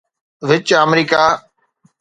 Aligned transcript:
وچ 0.47 0.67
آمريڪا 0.83 1.21